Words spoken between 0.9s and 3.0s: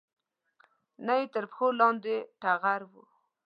نه یې تر پښو لاندې ټغر و